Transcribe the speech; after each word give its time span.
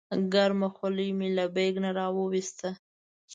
ګرمه 0.33 0.67
خولۍ 0.75 1.09
مې 1.17 1.27
له 1.37 1.45
بیک 1.55 1.75
نه 1.83 1.89
راوویسته. 1.97 2.69